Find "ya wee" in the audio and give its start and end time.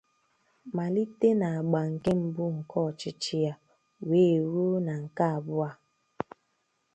3.45-4.35